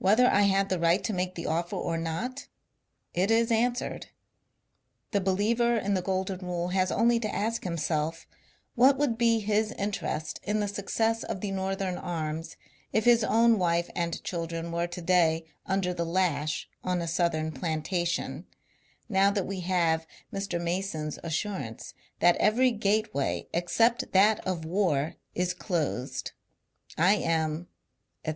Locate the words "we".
19.46-19.60